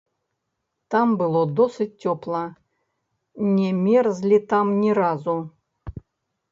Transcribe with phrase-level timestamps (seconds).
[0.95, 2.41] Там было досыць цёпла,
[3.59, 5.37] не мерзлі там ні разу.